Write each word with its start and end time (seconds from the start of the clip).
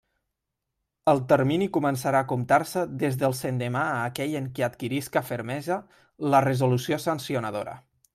El 1.11 1.19
termini 1.31 1.67
començarà 1.75 2.21
a 2.23 2.25
comptar-se 2.31 2.85
des 3.03 3.17
del 3.23 3.35
sendemà 3.41 3.83
a 3.89 3.99
aquell 4.07 4.33
en 4.41 4.47
què 4.57 4.65
adquirisca 4.69 5.23
fermesa 5.29 5.79
la 6.35 6.41
resolució 6.47 6.99
sancionadora. 7.09 7.77